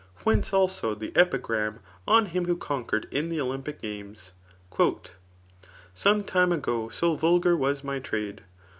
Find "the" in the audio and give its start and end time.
0.95-1.15, 3.29-3.39